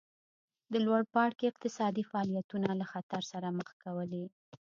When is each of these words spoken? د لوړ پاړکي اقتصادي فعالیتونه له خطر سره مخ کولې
د 0.71 0.73
لوړ 0.85 1.01
پاړکي 1.13 1.45
اقتصادي 1.49 2.03
فعالیتونه 2.11 2.69
له 2.79 2.85
خطر 2.91 3.21
سره 3.31 3.47
مخ 3.57 3.69
کولې 3.83 4.25